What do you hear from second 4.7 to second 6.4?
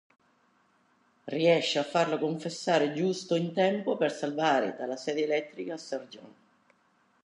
dalla sedia elettrica Sergeant.